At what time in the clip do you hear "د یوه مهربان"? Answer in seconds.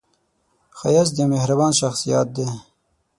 1.15-1.71